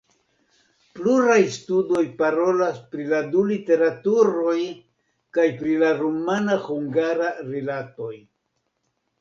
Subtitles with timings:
[0.99, 4.57] Pluraj studoj parolas pri la du literaturoj
[5.39, 8.13] kaj pri la rumana-hungara rilatoj.